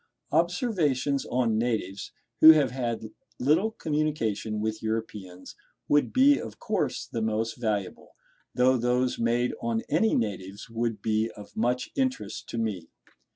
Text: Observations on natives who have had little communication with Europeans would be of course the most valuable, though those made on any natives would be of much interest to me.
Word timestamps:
Observations 0.31 1.27
on 1.27 1.59
natives 1.59 2.11
who 2.39 2.53
have 2.53 2.71
had 2.71 3.11
little 3.39 3.69
communication 3.69 4.59
with 4.59 4.81
Europeans 4.81 5.55
would 5.87 6.11
be 6.11 6.39
of 6.39 6.57
course 6.57 7.05
the 7.05 7.21
most 7.21 7.53
valuable, 7.55 8.15
though 8.55 8.77
those 8.77 9.19
made 9.19 9.53
on 9.61 9.83
any 9.89 10.15
natives 10.15 10.71
would 10.71 11.03
be 11.03 11.29
of 11.37 11.55
much 11.55 11.91
interest 11.95 12.49
to 12.49 12.57
me. 12.57 12.89